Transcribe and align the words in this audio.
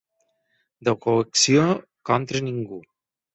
De 0.87 0.95
coacció 1.05 1.67
contra 2.11 2.43
ningú. 2.49 2.81